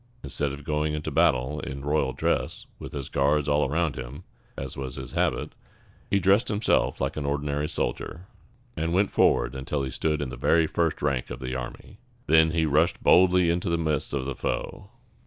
[0.23, 4.23] Instead of going into battle in royal dress, with his guards all around him,
[4.57, 5.53] as was his habit,
[6.09, 8.25] he dressed himself like an ordinary soldier,
[8.75, 11.99] and went forward until he stood in the very first rank of the army.
[12.25, 14.89] Then he rushed boldly into the midst of the foe.